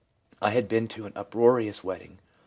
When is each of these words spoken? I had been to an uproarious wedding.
I 0.41 0.49
had 0.49 0.67
been 0.67 0.87
to 0.87 1.05
an 1.05 1.13
uproarious 1.15 1.83
wedding. 1.83 2.17